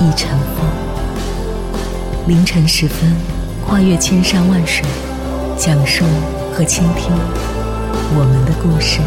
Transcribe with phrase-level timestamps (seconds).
[0.00, 0.64] 一尘风，
[2.28, 3.12] 凌晨时分，
[3.66, 4.86] 跨越千山万水，
[5.56, 6.04] 讲述
[6.52, 7.10] 和倾听
[8.14, 9.00] 我们的故事。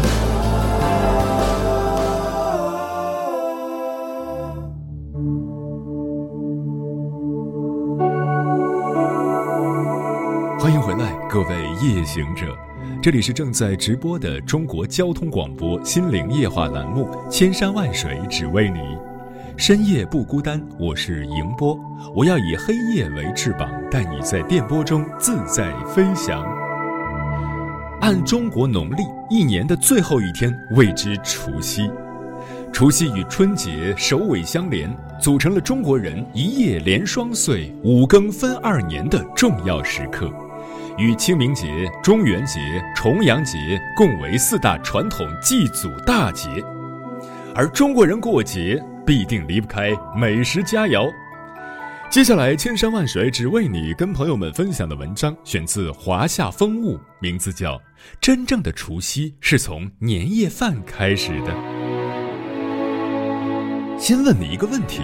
[10.60, 12.54] 欢迎回来，各位夜行者，
[13.02, 18.78] 这里是正在直播的中国交通广播心灵夜话栏目《千山万水只为你》。
[19.56, 21.78] 深夜不孤单，我是迎波，
[22.14, 26.42] 我要以黑夜为翅膀，带你在电波中自在飞翔。
[28.00, 31.88] 按中国农历一年的最后一天谓之除夕，
[32.72, 40.32] 除夕与春节首尾相连，组成了中国人一夜连双岁、五更分二年的重要时刻，
[40.96, 42.58] 与清明节、中元节、
[42.96, 46.48] 重阳节共为四大传统祭祖大节，
[47.54, 48.82] 而中国人过节。
[49.04, 51.10] 必定离不开美食佳肴。
[52.08, 57.76] 接下来，千山万水只为你，跟朋友们分享的文章选自华夏风物，名字叫
[58.20, 61.52] 《真正的除夕是从年夜饭开始的》。
[63.98, 65.02] 先问你一个问题：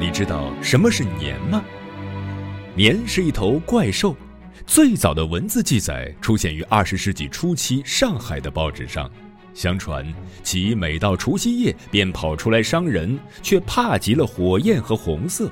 [0.00, 1.62] 你知道什么是年吗？
[2.74, 4.16] 年是一头怪兽，
[4.66, 9.08] 最早的文字记载出现于二十世纪初期上海的报纸上。
[9.58, 10.06] 相传，
[10.44, 15.50] 其每到除夕夜便跑出来伤人，却怕极了火焰和红色，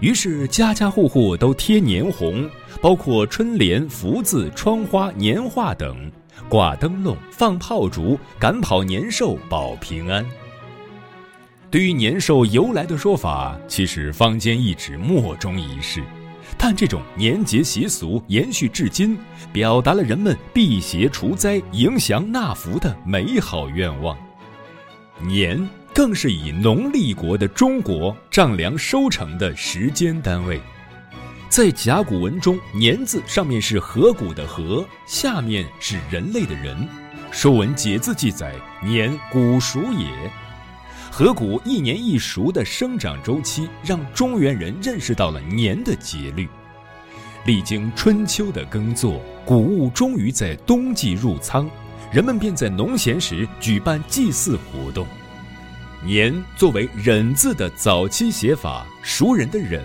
[0.00, 2.50] 于是家家户户都贴年红，
[2.82, 6.10] 包括春联、福字、窗花、年画等，
[6.48, 10.26] 挂灯笼、放炮竹，赶跑年兽，保平安。
[11.70, 16.02] 对于年兽由来的说法，其实坊间一直莫衷一是。
[16.62, 19.18] 但这种年节习俗延续至今，
[19.50, 24.14] 表达了人们辟邪除灾、迎祥纳福的美好愿望。
[25.18, 30.60] 年更是以农历国的中国丈量收成的时间单位。
[31.48, 36.76] 在甲骨文中，“年”字上面是河谷的“河”，下面是人类的“人”。
[37.32, 38.54] 《说文解字》记载
[38.84, 40.06] ：“年，谷熟也。”
[41.10, 46.48] 河谷一年一熟的生长周期，让中原人认识到了年的节律。
[47.44, 51.68] 历经春秋的耕作，谷物终于在冬季入仓，
[52.12, 55.04] 人们便在农闲时举办祭祀活动。
[56.02, 59.84] 年作为忍字的早期写法，熟人的忍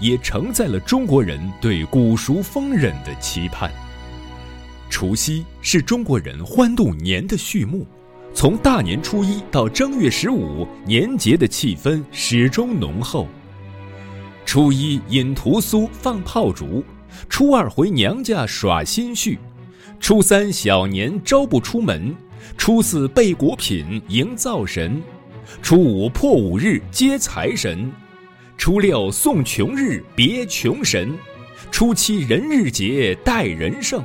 [0.00, 3.70] 也承载了中国人对谷熟丰忍的期盼。
[4.90, 7.86] 除夕是中国人欢度年的序幕。
[8.34, 13.28] 从大年初一到正月十五，年节的气氛始终浓厚。
[14.44, 16.84] 初一饮屠苏放炮竹，
[17.28, 19.38] 初二回娘家耍新絮，
[20.00, 22.12] 初三小年朝不出门，
[22.58, 25.00] 初四备果品迎灶神，
[25.62, 27.90] 初五破五日接财神，
[28.58, 31.16] 初六送穷日别穷神，
[31.70, 34.02] 初七人日节待人胜。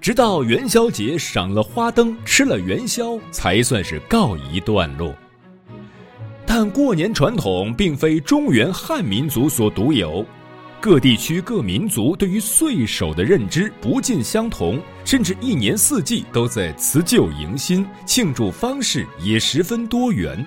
[0.00, 5.14] 直到元宵节赏了花灯、吃了元宵，才算是告一段落。
[6.46, 10.24] 但过年传统并非中原汉民族所独有，
[10.80, 20.44] 各地区各民族对于岁首的认知不尽相同，甚至一年四季都在辞旧迎新，庆祝方式也十分多元。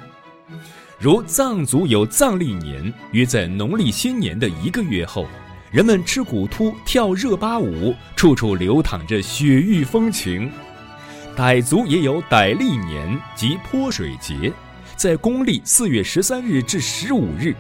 [0.99, 5.27] 如藏族有藏历年，约在农历新年的一个月后。
[5.73, 10.51] 人们吃骨突、跳热巴舞，处处流淌着雪域风情。
[11.35, 14.53] 傣族也有傣历年及泼水节，
[14.95, 17.55] 在公历四月十三日至十五日，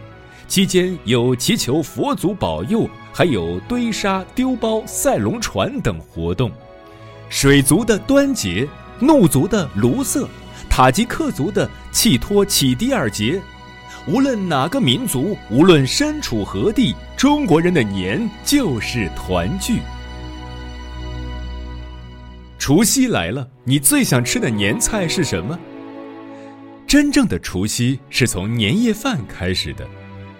[0.47, 6.51] 期间有祈求佛祖保佑，还有堆沙、丢包、赛龙船等活动。
[7.29, 8.69] 水族的端节，
[8.99, 10.29] 怒族的卢瑟，
[10.69, 13.41] 塔吉克族的契托启迪尔节。
[14.05, 19.79] 无论哪个民族，无论身处何地，中国人的年就是团聚。
[22.59, 25.57] 除夕来了，你最想吃的年菜是什么？
[26.85, 29.87] 真正的除夕是从年夜饭开始的。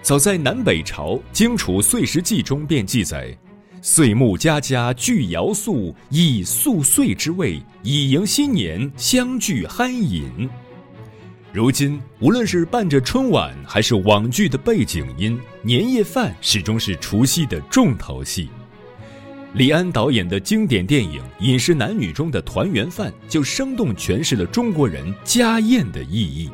[0.02, 3.34] 早在南北朝《荆楚岁时记》中便记载
[3.80, 10.50] ：“岁暮家家聚肴素，以宿岁之味，以迎新年，相聚酣饮。”
[11.54, 18.48] 如今，无论是伴着春晚，还是网剧的背景音，年夜饭始终是除夕的重头戏。
[19.52, 26.50] 李安导演的经典电影《饮食男女》中的团圆饭，就生动诠释了中国人家宴的意义。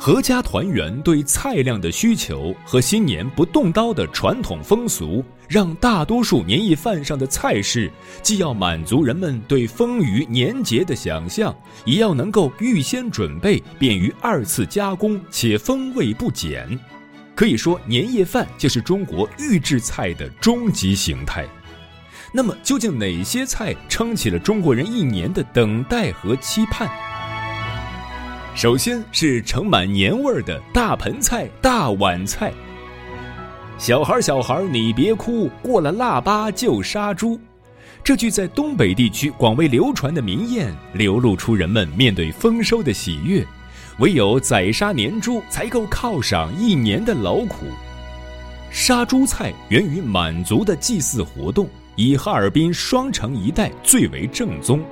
[0.00, 7.92] 阖家团圆对菜量的需求和新年不动刀的传统风俗，让大多数年夜饭上的菜式
[8.22, 11.54] 既要满足人们对丰腴年节的想象，
[11.84, 16.66] 也要能够预先准备，便于二次加工，且风味不减。
[17.34, 21.46] 可以说，年夜饭就是中国预制菜的终极形态。
[22.32, 26.88] 那么，究竟哪些菜撑起了中国人一年的等待和期盼？
[28.54, 32.52] 首先是盛满年味儿的大盆菜、大碗菜。
[33.78, 37.40] 小孩儿，小孩儿，你别哭，过了腊八就杀猪。
[38.02, 43.46] 这句在东北地区广为流传的民谚，流露出人们面对丰收的喜悦。
[43.98, 47.66] 唯有宰杀年猪，才够犒赏一年的劳苦。
[48.70, 54.82] 杀猪菜源于满族的祭祀活动，以哈尔滨双城一带最为正宗。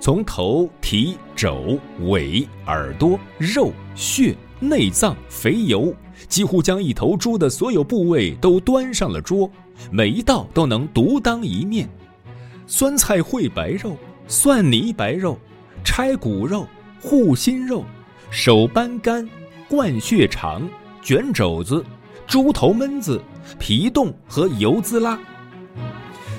[0.00, 5.94] 从头、蹄、肘、尾、耳朵、肉、血、内脏、肥油，
[6.26, 9.48] 几乎将一头猪的所有部位都端上了桌，
[9.90, 11.86] 每一道都能独当一面。
[12.66, 13.94] 酸菜烩白肉、
[14.26, 15.38] 蒜泥白肉、
[15.84, 16.66] 拆骨肉、
[17.02, 17.84] 护心肉、
[18.30, 19.28] 手扳肝、
[19.68, 20.66] 灌血肠、
[21.02, 21.84] 卷肘子、
[22.26, 23.20] 猪头焖子、
[23.58, 25.20] 皮冻和油滋啦。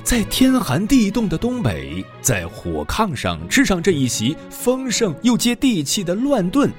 [0.03, 6.69] 在天寒地冻的东北，在火炕上吃上这一席丰盛又接地气的乱炖，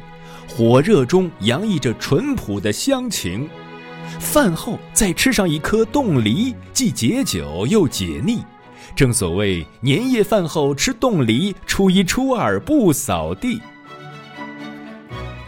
[0.49, 3.49] 火热中洋溢着淳朴的乡情。
[4.19, 8.43] 饭后再吃上一颗冻梨，既解酒又解腻。
[8.95, 13.61] 正所谓年夜饭后吃冻梨，初一初二不扫地。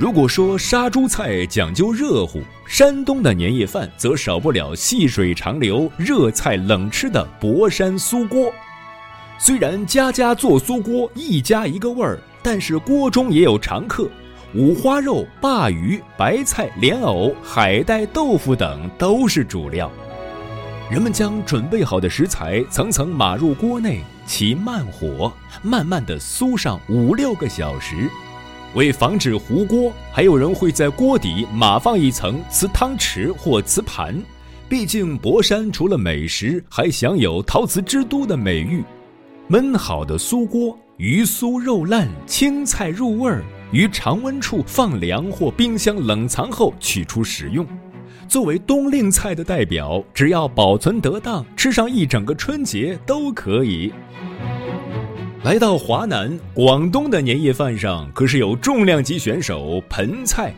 [0.04, 8.52] 如果说杀猪菜讲究热乎，山东的年夜饭则少不了细水长流、热菜冷吃的博山酥锅。
[9.38, 14.06] 虽然家家做酥锅一家一个味儿，但是锅中也有常客，
[14.54, 19.90] 五花肉、鲅鱼、白菜、莲藕、海带、豆腐等都是主料。
[20.90, 28.10] 人们将准备好的食材层层码入锅内，起慢火，慢慢的酥上五六个小时。
[28.74, 34.20] 为防止糊锅，还有人会在锅底码放一层瓷汤匙或瓷盘。
[34.68, 38.82] 毕竟博山除了美食，还享有“陶瓷之都”的美誉。
[39.48, 47.64] 焖好的酥锅，鱼酥肉烂，青菜入味儿，于常温处放凉或冰箱冷藏后取出食用。
[48.26, 53.92] 作为冬令菜的代表，只要保存得当，吃上一整个春节都可以。
[55.44, 60.55] 来到华南、广东的年夜饭上，可是有重量级选手盆菜。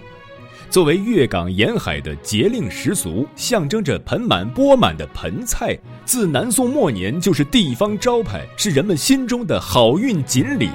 [0.71, 10.71] 作为粤港沿海的节令习俗，象征着盆满钵满的盆菜，自南宋末年就是地方招牌，是人们心中的好运锦鲤。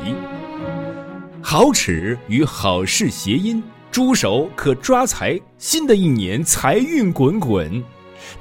[1.42, 3.64] 好齿与好事谐音，
[3.94, 7.82] 猪手可抓财，新的一年财运滚滚。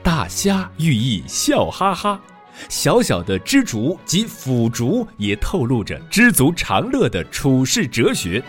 [0.02, 2.20] 大虾寓意笑哈哈。
[2.68, 8.42] 小小的知足及腐竹也透露着知足常乐的处世哲学。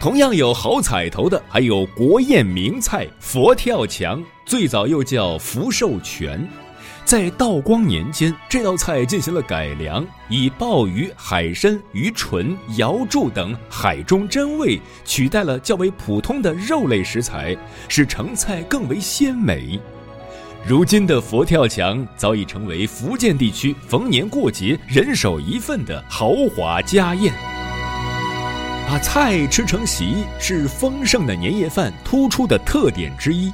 [0.00, 6.48] 同样有好彩头的，还有国宴名菜佛跳墙，最早又叫福寿全。
[7.04, 17.56] 在道光年间，这道菜进行了改良，以鲍鱼、海参、鱼唇、瑶柱等海中珍味取代了较为普通的肉类食材，
[17.88, 19.80] 使成菜更为鲜美。
[20.64, 27.34] 如今的佛跳墙早已成为福建地区逢年过节人手一份的豪华家宴。
[28.86, 33.52] 把菜吃成席是丰盛的年夜饭突出的特点之一。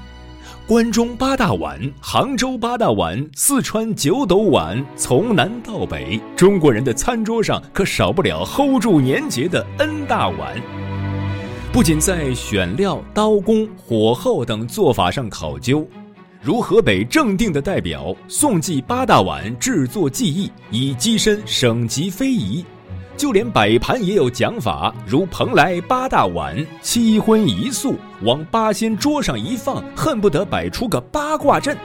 [0.66, 10.60] 关中八大碗、杭州八大碗、四川九斗碗，从南到北，中国人的餐桌上可少不了 hold 住年节的 N 大碗。
[11.72, 15.88] 不仅在选料、刀工、火候等做法上考究。
[16.40, 22.64] 如河北正定的代表宋记八大碗制作技艺，以跻身省级非遗。
[23.16, 31.76] 就连摆盘也有讲法，如蓬莱八大碗，七荤一素，往八仙桌上一放，恨不得摆出个八卦阵。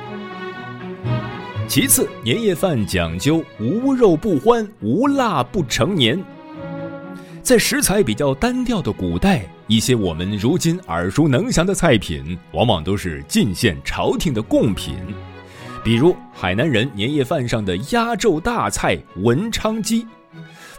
[1.68, 6.24] 其次，年夜饭讲究无肉不欢，无辣不成年。
[7.42, 9.44] 在食材比较单调的古代。
[9.68, 14.96] 一些我们如今耳熟能详的菜品，往往都是进献朝廷的贡品，
[15.84, 20.06] 比如海南人年夜饭上的压轴大菜文昌鸡。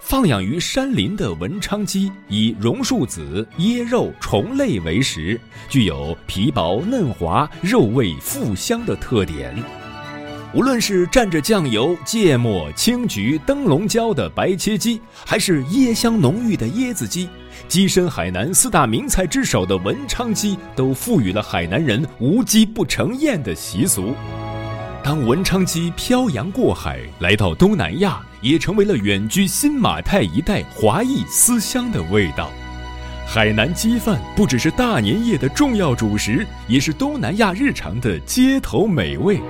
[0.00, 9.56] 放养于山林的文昌鸡以榕树籽、椰肉、虫类为食，具有皮薄嫩滑、肉味馥香的特点。
[10.54, 17.28] 无论是蘸着酱油、芥末、青桔、灯笼椒的白切鸡，还是椰香浓郁的椰子鸡，
[17.68, 24.14] 跻身海南四大名菜之首的文昌鸡，都赋予了海南人无鸡不成宴的习俗。
[25.02, 32.48] 当文昌鸡漂洋过海来到东南亚，也成为了远居新马泰一带华裔思乡的味道。
[33.26, 39.40] 海南鸡饭不只是大年夜的重要主食，也是东南亚日常的街头美味。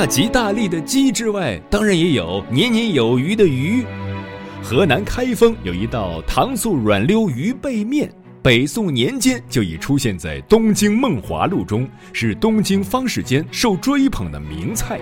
[0.00, 3.84] 大吉大利的鸡之外，当然也有年年有余的鱼。
[4.62, 8.10] 河南开封有一道糖醋软溜鱼背面。
[8.42, 14.98] 北宋年间就已出现在《东京梦华录》中，是东京方士间受追捧的名菜。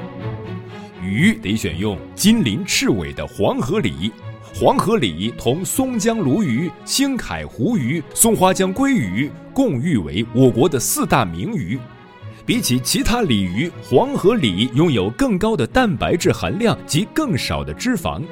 [1.01, 4.11] 鱼得选用金鳞赤尾的黄河鲤，
[4.53, 11.79] 黄河鲤同松江鲈鱼、青凯湖鱼、松花江鲑鱼共誉为我国的四大名鱼。
[12.49, 18.23] 比起其他鲤鱼，黄河鲤拥有更高的蛋白质含量及更少的脂肪。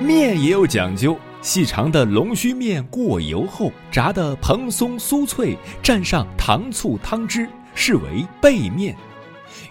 [0.00, 1.18] 面也有讲究。
[1.42, 8.96] 细长的龙须面过油后炸得蓬松酥脆，蘸上糖醋汤汁，视为背面。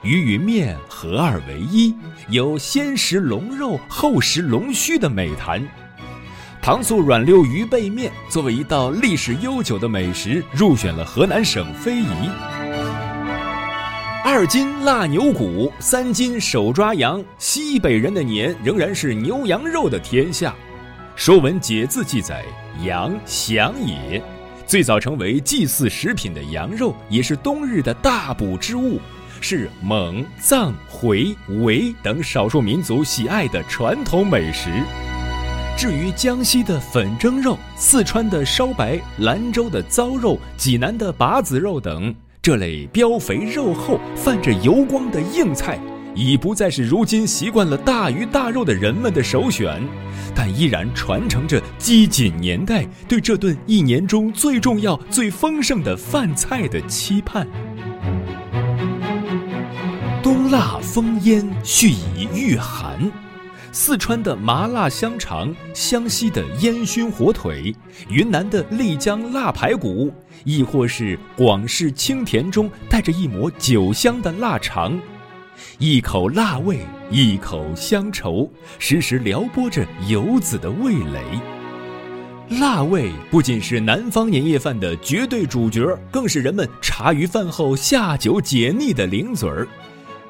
[0.03, 1.95] 鱼与面合二为一，
[2.29, 5.67] 有先食龙肉后食龙须的美谈。
[6.61, 12.29] 糖醋软溜鱼背面作为一道历史悠久的美食，入选了河南省非遗。
[14.21, 20.51] 二斤腊牛骨，三斤手抓羊，西北人的年仍然是牛羊肉的天下。
[21.15, 22.43] 《说文解字》记载
[22.83, 24.21] ：“羊，祥也。”
[24.67, 28.99] 最早成为祭祀食品的羊肉，也是冬日的大补之物，
[29.39, 31.33] 是蒙、藏、回、
[31.63, 34.69] 维等少数民族喜爱的传统美食。
[35.77, 45.79] 至于江西的粉蒸肉、四川的烧白、兰州的糟肉、济南的把子肉等这类膘肥肉厚、泛着油光的硬菜。
[46.15, 49.81] 已不再是如今习惯了大鱼大肉的人们的首选，
[50.35, 57.47] 但依然传承着饥馑年代对这顿一年中最重要、最丰盛的饭菜的期盼。
[60.21, 62.99] 冬腊风烟蓄以御寒，
[63.71, 67.73] 四川的麻辣香肠，湘西的烟熏火腿，
[68.09, 70.11] 云南的丽江腊排骨，
[70.43, 74.99] 亦或是广式清甜中带着一抹酒香的腊肠。
[75.77, 76.79] 一口辣味，
[77.11, 78.49] 一口乡愁，
[78.79, 81.23] 时时撩拨着游子的味蕾。
[82.59, 89.67] 辣味不仅是南方年夜饭的绝对主角，更是人们茶余饭后下酒解腻的零嘴儿。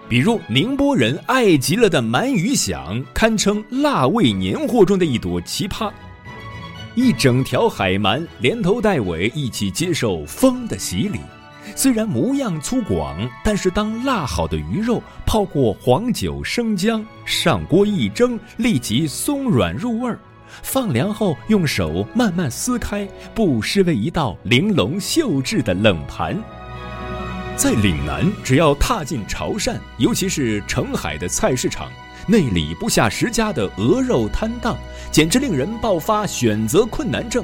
[0.09, 5.91] 比如宁波人爱极了的鳗鱼响，堪称辣味年货中的一朵奇葩。
[6.95, 11.19] 一整条海鳗连头带尾一起接受风的洗礼。
[11.75, 20.17] 虽然模样粗犷，但是当辣好的鱼肉泡过黄酒生姜，上锅一蒸，立即松软入味儿。
[20.63, 26.35] 放凉后用手慢慢撕开，不失为一道玲珑秀致的冷盘。
[27.59, 31.91] 在岭南，只要踏进潮汕，尤其是澄海的菜市场，
[32.25, 34.77] 内里不下十家的鹅肉摊档，
[35.11, 37.43] 简直令人爆发选择困难症。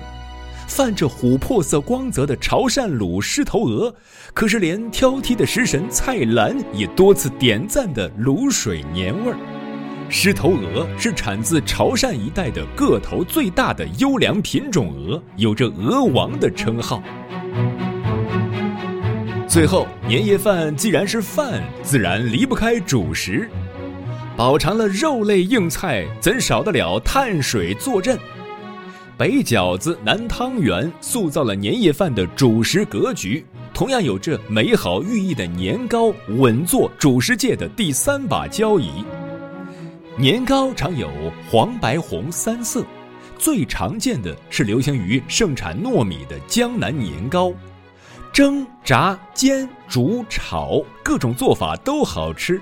[0.69, 3.93] 泛着琥珀色光泽的潮汕卤狮头鹅，
[4.33, 9.37] 可是连挑剔的食神蔡澜也多次点赞的卤水年味儿。
[10.07, 17.03] 狮头鹅是产自潮汕一带的个头最大的优良品种鹅，有着“鹅王”的称号。
[19.55, 23.49] 最后，年夜饭既然是饭，自然离不开主食，
[24.35, 28.19] 饱尝了肉类硬菜，怎少得了碳水坐镇？
[29.17, 39.05] 北饺子、南汤圆塑造了年夜饭的主食格局，同样有着美好寓意的年糕稳坐主食界的第三把交椅。
[40.17, 41.09] 年糕常有
[41.49, 42.83] 黄、白、红三色，
[43.37, 47.53] 最常见的是流行于盛产糯米的江南年糕，
[48.35, 52.61] 蒸、炸、煎、煮、炒，各种做法都好吃。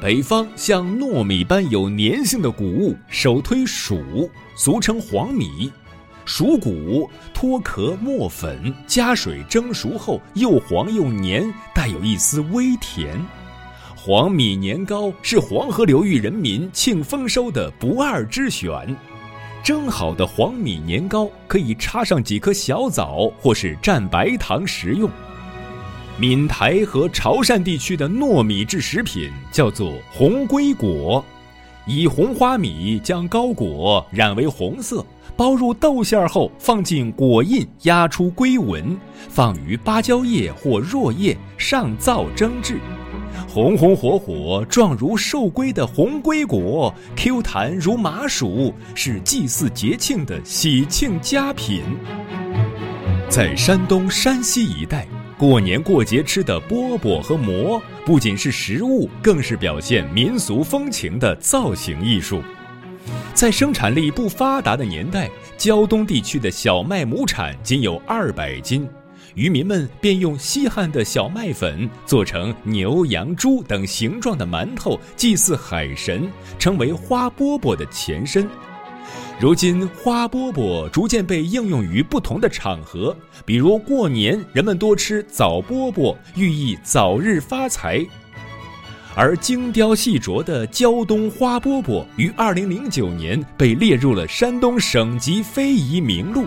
[0.00, 5.70] 北方像糯米般有粘性的谷物，首推黍，俗称黄米。
[6.24, 13.22] 黍谷脱壳磨粉，加水蒸熟后又黄又黏，带有一丝微甜。
[13.94, 18.96] 黄米年糕是黄河流域人民庆丰收的不二之选。
[19.64, 25.10] 蒸好的黄米年糕可以插上几颗小枣，或是蘸白糖食用。
[26.18, 31.24] 闽台和潮汕地区的糯米制食品叫做红龟果，
[31.86, 35.02] 以红花米将糕果染为红色，
[35.34, 38.94] 包入豆馅后，放进果印压出龟纹，
[39.30, 42.78] 放于芭蕉叶或箬叶上灶蒸制。
[43.54, 51.82] 红红火火、状如寿龟的红龟果，Q 弹如麻薯，是祭祀节庆的喜庆佳品。
[53.28, 55.06] 在山东、山西一带，
[55.38, 62.42] 过年过节吃的饽饽和馍，不仅是食物，更是表现民俗风情的造型艺术。
[63.34, 68.84] 在生产力不发达的年代，胶东地区的小麦亩产仅有二百斤。
[69.34, 78.48] 渔民们便用稀罕的小麦粉做成牛、羊、猪等形状的馒头，祭祀海神，成为花饽饽的前身。
[79.40, 83.14] 如今，花饽饽逐渐被应用于不同的场合，
[83.44, 88.06] 比如过年，人们多吃枣饽饽，寓意早日发财。
[89.16, 96.46] 而精雕细琢的胶东花饽饽于二零零九年被列入了山东省级非遗名录。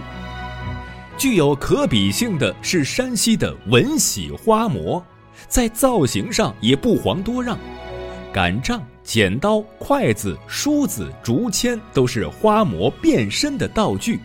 [1.18, 5.04] 具有可比性的是山西的文喜花馍，
[5.48, 7.58] 在造型上也不遑多让，
[8.32, 14.20] 擀杖、剪刀、筷子、梳子、竹签都是花馍变身的道具，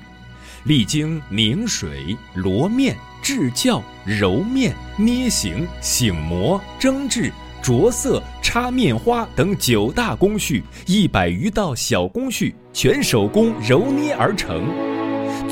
[0.64, 7.32] 历经拧水、罗面、制酵、揉面、捏形、醒馍、蒸制、
[7.62, 14.91] 着色、插面花等九大工序，一百余道小工序全手工揉捏而成。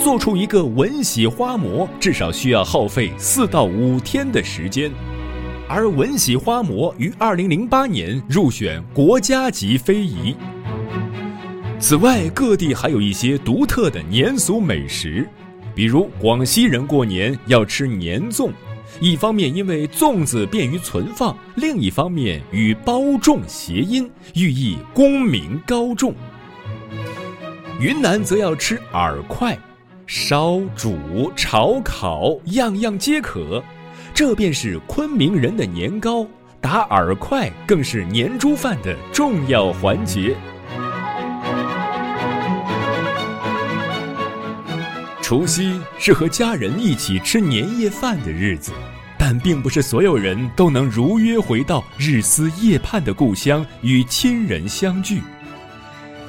[0.02, 4.90] 做出一个文喜花馍，至少需要耗费四到五天的时间，
[5.68, 10.34] 而文喜花馍于二零零八年入选国家级非遗。
[11.78, 15.28] 此外，各地还有一些独特的年俗美食，
[15.74, 18.50] 比如广西人过年要吃年粽，
[19.00, 26.14] 一方面因为粽子便于存放，另一方面与包粽谐音，寓意功名高中。
[27.78, 29.58] 云南则要吃饵块。
[30.12, 33.62] 烧、煮、炒、烤，样样皆可，
[34.12, 36.26] 这便是昆明人的年糕。
[36.60, 40.34] 打饵块更是年猪饭的重要环节。
[45.22, 48.72] 除夕是和家人一起吃年夜饭的日子，
[49.16, 55.22] 但并不是所有人都能如约回到日思夜盼的故乡与亲人相聚。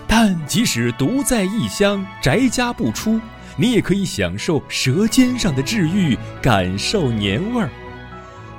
[0.07, 3.19] 但即使独在异乡，宅家不出。
[3.57, 7.69] 你也可以享受舌尖上的治愈，感受年味儿。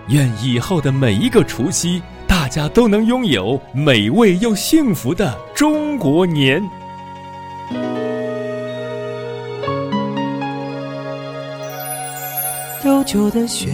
[0.09, 6.63] 愿以后的每一个除夕，大家都能拥有美味又幸福的中国年。
[12.85, 13.69] 悠久的雪，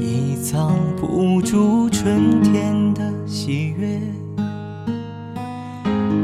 [0.00, 4.00] 已藏不住春天的喜悦。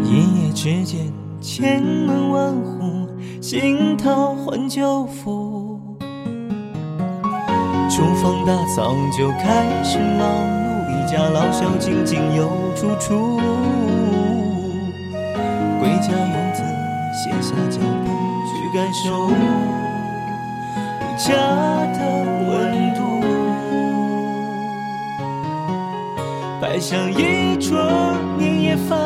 [0.04, 2.75] 一夜之间，千门万户。
[3.48, 5.78] 心头换旧符，
[7.88, 13.38] 厨房大扫就开始忙碌，一家老小井井有处处。
[15.78, 16.64] 归家游子
[17.14, 18.10] 歇下脚步，
[18.48, 19.30] 去感受
[21.16, 21.30] 家
[21.92, 21.98] 的
[22.50, 22.50] 温
[22.96, 22.98] 度。
[26.60, 27.78] 摆上一桌
[28.36, 28.98] 年夜饭，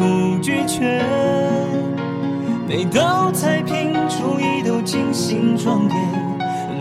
[0.00, 1.04] 目，荤素俱全。
[2.66, 5.98] 每道菜品厨艺都精心装点，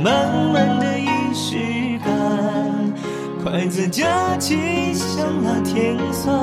[0.02, 2.14] 满满的仪式感。
[3.44, 6.34] 筷子夹起香辣甜酸，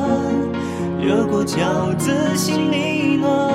[1.01, 3.55] 热过饺子心里暖。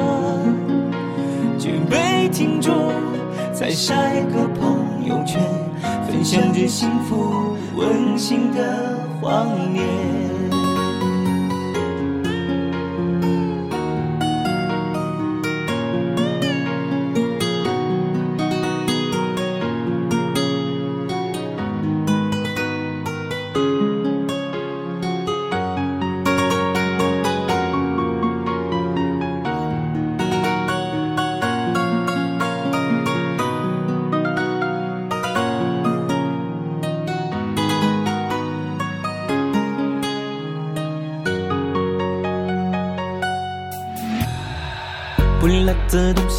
[1.60, 2.72] 举杯庆祝，
[3.54, 5.40] 再晒个朋友圈，
[6.08, 10.41] 分享着幸福温馨的画面。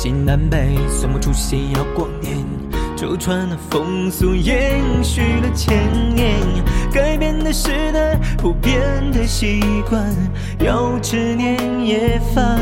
[0.03, 2.37] 西南北，算不出夕要过年，
[2.97, 5.79] 周传的风俗延续了千
[6.17, 6.41] 年，
[6.93, 10.05] 改变的时代，普遍的习惯，
[10.59, 12.59] 要吃年夜饭。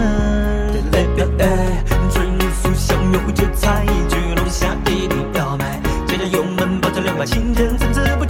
[0.93, 2.27] 来表哎，春
[2.63, 8.30] 俗相约会就菜，聚楼下一定要买，家家有门，包菜两百，清蒸参差不穷的做法存在，不同做法不。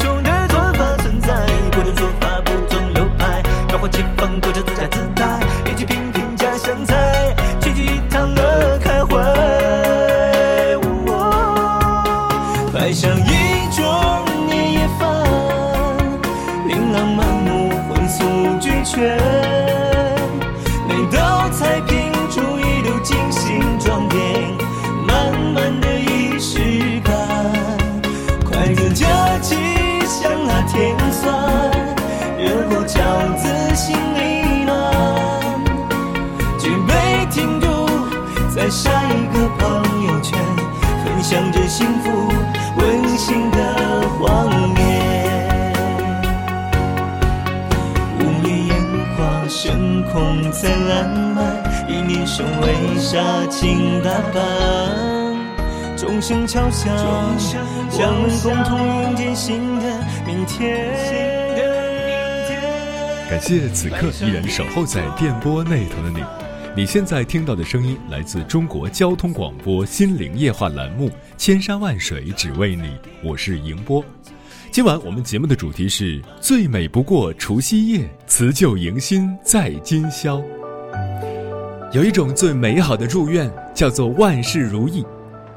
[41.80, 42.10] 幸福
[42.76, 43.58] 温馨的
[44.18, 44.78] 画面。
[48.18, 48.76] 五月烟
[49.16, 51.40] 花升空在烂漫，
[51.88, 54.36] 以年生为纱轻打扮。
[55.96, 59.86] 钟声敲响，我们共同迎接新的
[60.26, 60.86] 明天。
[63.30, 66.22] 感谢此刻依然守候在电波那头的你。
[66.80, 72.84] 你现在听到的声音来自中国交通广播《心灵夜话》栏目《千山万水只为你》，
[73.22, 74.02] 我是迎波。
[74.70, 80.42] 今晚我们节目的主题是最美不过除夕夜，辞旧迎新在今宵。
[81.92, 85.04] 有一种最美好的祝愿叫做万事如意，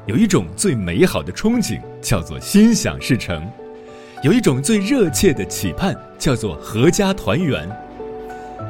[0.04, 3.50] 有一种最美好的憧憬叫做心想事成，
[4.22, 7.66] 有一种最热切的期盼叫做阖家团圆。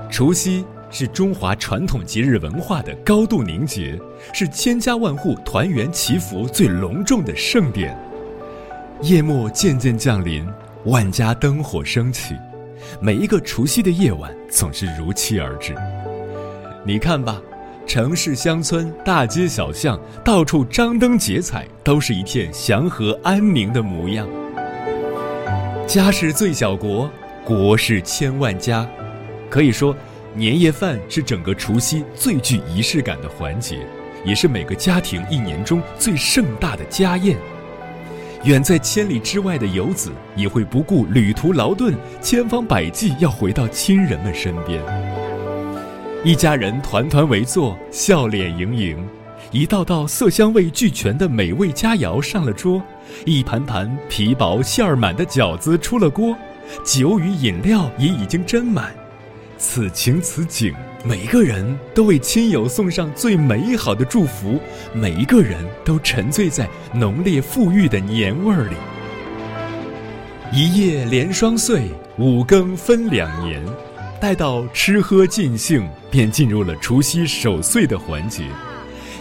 [0.08, 0.64] 除夕。
[0.96, 3.98] 是中华传统节日文化的高度凝结，
[4.32, 7.98] 是千家万户团圆祈福最隆重的盛典。
[9.02, 10.46] 夜幕渐渐降临，
[10.84, 12.36] 万家灯火升起，
[13.00, 15.74] 每一个除夕的夜晚总是如期而至。
[16.84, 17.42] 你看吧，
[17.88, 24.28] 城市乡村、大街小巷，到处张灯结彩，都是一片祥和安宁的模样。
[25.88, 27.10] 家是最小国，
[27.44, 28.88] 国是千万家，
[29.50, 29.92] 可以说。
[30.36, 33.78] 年夜饭是整个除夕最具仪式感的环节，
[34.24, 37.36] 也是每个家庭一年中最盛大的家宴。
[38.42, 44.82] 远在千里之外的游子也会不顾旅途劳顿，千方百计要回到亲人们身边。
[46.24, 49.06] 一家人团团围坐，笑脸盈盈，
[49.52, 52.82] 一道道色香味俱全的美味佳肴上了桌，
[53.24, 56.36] 一盘盘皮薄馅儿满的饺子出了锅，
[56.84, 58.92] 酒与饮料也已经斟满。
[59.66, 60.74] 此情此景，
[61.04, 64.60] 每一个人都为亲友送上最美好的祝福，
[64.92, 68.76] 每一个人都沉醉在浓烈馥郁的年味儿里。
[70.52, 73.64] 一夜连双岁，五更分两年，
[74.20, 78.44] 待到吃喝尽兴，便进入了除夕守岁的环节。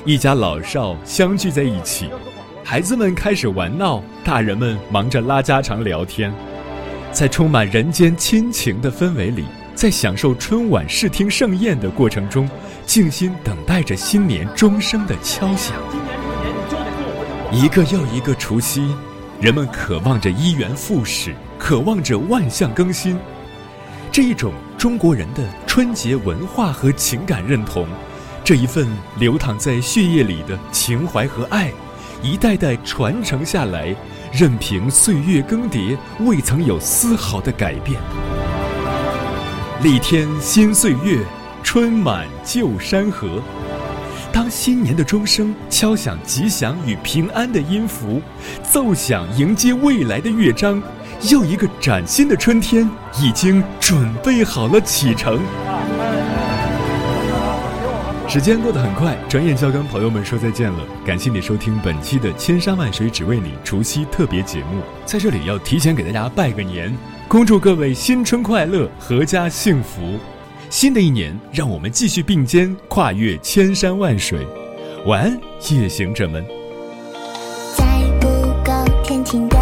[0.05, 2.09] 一家老少相聚在一起，
[2.65, 6.31] 孩子们开始玩闹，大人们忙着拉家常聊天，
[7.13, 9.45] 在充满人间亲情的氛围里。
[9.83, 12.49] 在享受春晚视听盛宴的过程中，
[12.85, 15.75] 静心等待着新年钟声的敲响。
[17.51, 18.95] 一个又一个除夕，
[19.41, 23.19] 人们渴望着一元复始，渴望着万象更新。
[24.09, 27.85] 这一种中国人的春节文化和情感认同，
[28.41, 28.87] 这一份
[29.19, 31.69] 流淌在血液里的情怀和爱，
[32.21, 33.93] 一代代传承下来，
[34.31, 37.99] 任凭岁月更迭，未曾有丝毫的改变。
[39.83, 41.19] 立天新岁月，
[41.61, 43.43] 春满旧山河。
[44.31, 48.21] 当新年的钟声敲响吉祥与平安的音符，
[48.63, 50.81] 奏响迎接未来的乐章，
[51.29, 52.89] 又一个崭新的春天
[53.21, 55.41] 已经准备好了启程。
[58.25, 60.79] 时间过得很快，转眼就要跟朋友们说再见了。
[61.05, 66.97] 感谢你收听本期的《千山万水只为你》除夕特别节目，在这里要提前给大家拜个年。
[67.33, 70.19] 恭祝各位新春快乐，阖家幸福！
[70.69, 74.45] 新的一年，让我们继续并肩跨越千山万水。
[75.07, 75.39] 晚安，
[75.71, 76.45] 夜行者们。
[77.75, 77.83] 在
[78.21, 78.27] 不
[78.63, 78.71] 够
[79.03, 79.57] 天晴的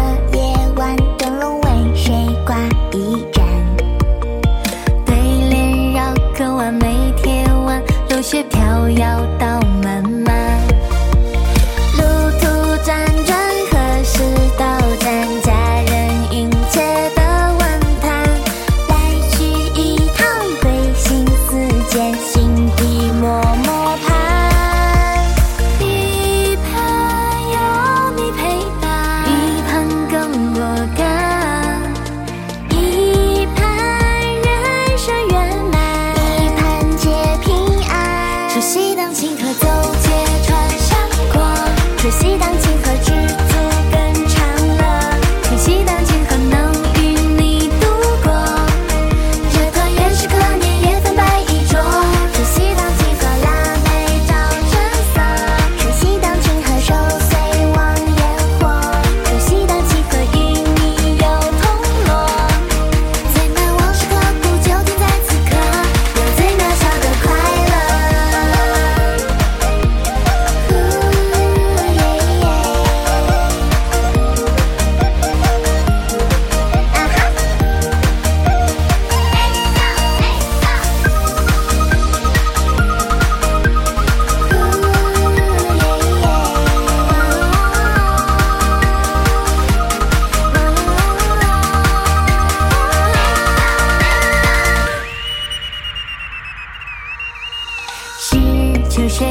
[98.92, 99.26] 秋水，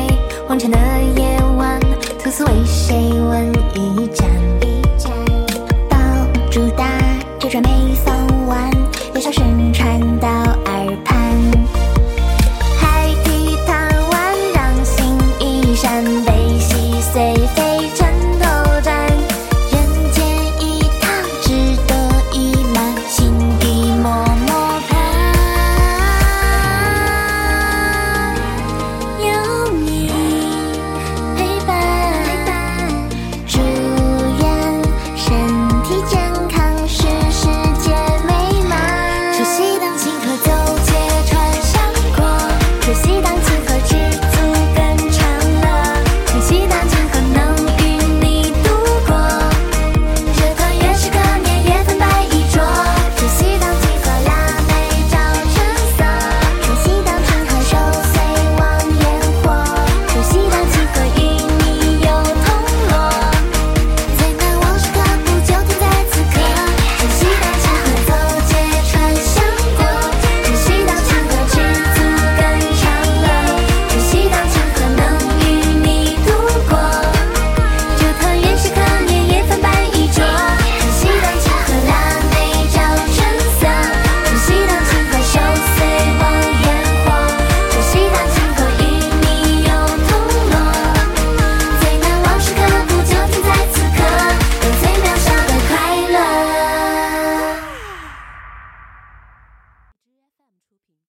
[0.48, 0.78] 荒城的
[1.18, 1.80] 夜晚，
[2.24, 3.61] 独自为谁问？